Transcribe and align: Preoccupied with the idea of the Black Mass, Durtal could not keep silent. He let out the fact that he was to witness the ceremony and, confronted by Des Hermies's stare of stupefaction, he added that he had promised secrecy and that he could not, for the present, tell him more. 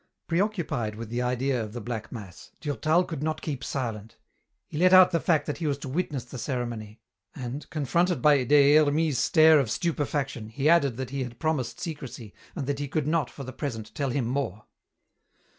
Preoccupied 0.25 0.95
with 0.95 1.09
the 1.09 1.21
idea 1.21 1.61
of 1.63 1.73
the 1.73 1.79
Black 1.79 2.11
Mass, 2.11 2.49
Durtal 2.59 3.03
could 3.03 3.21
not 3.21 3.39
keep 3.43 3.63
silent. 3.63 4.17
He 4.67 4.75
let 4.79 4.93
out 4.93 5.11
the 5.11 5.19
fact 5.19 5.45
that 5.45 5.59
he 5.59 5.67
was 5.67 5.77
to 5.77 5.87
witness 5.87 6.25
the 6.25 6.39
ceremony 6.39 6.99
and, 7.35 7.69
confronted 7.69 8.19
by 8.19 8.43
Des 8.43 8.77
Hermies's 8.77 9.19
stare 9.19 9.59
of 9.59 9.69
stupefaction, 9.69 10.49
he 10.49 10.67
added 10.67 10.97
that 10.97 11.11
he 11.11 11.21
had 11.21 11.37
promised 11.37 11.79
secrecy 11.79 12.33
and 12.55 12.65
that 12.65 12.79
he 12.79 12.87
could 12.87 13.05
not, 13.05 13.29
for 13.29 13.43
the 13.43 13.53
present, 13.53 13.93
tell 13.93 14.09
him 14.09 14.25
more. 14.25 14.65